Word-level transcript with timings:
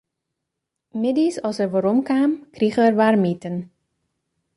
Middeis 1.01 1.37
as 1.49 1.61
er 1.65 1.69
werom 1.73 1.99
kaam, 2.09 2.31
krige 2.55 2.87
er 2.87 2.97
waarmiten. 3.01 3.57